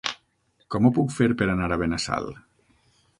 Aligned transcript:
Com 0.75 0.87
ho 0.87 0.91
puc 0.95 1.13
fer 1.17 1.27
per 1.41 1.49
anar 1.55 1.69
a 1.75 1.79
Benassal? 1.83 2.31